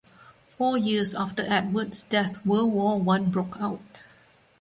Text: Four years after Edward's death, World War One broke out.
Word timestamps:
Four 0.47 0.79
years 0.79 1.13
after 1.13 1.43
Edward's 1.47 2.01
death, 2.01 2.43
World 2.43 2.71
War 2.73 2.99
One 2.99 3.29
broke 3.29 3.57
out. 3.59 4.03